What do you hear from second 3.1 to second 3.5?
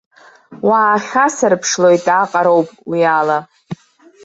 ала.